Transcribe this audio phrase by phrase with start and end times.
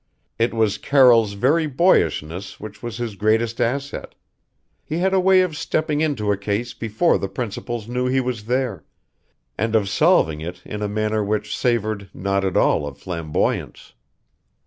[0.39, 4.15] It was Carroll's very boyishness which was his greatest asset.
[4.83, 8.45] He had a way of stepping into a case before the principals knew he was
[8.45, 8.83] there,
[9.59, 13.93] and of solving it in a manner which savored not at all of flamboyance.